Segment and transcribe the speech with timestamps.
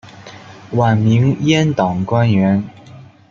[0.71, 2.63] 晚明阉党官员。